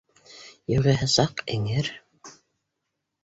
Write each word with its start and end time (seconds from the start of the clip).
Юғиһә, 0.73 1.07
саҡ 1.17 1.43
эңер 1.57 1.91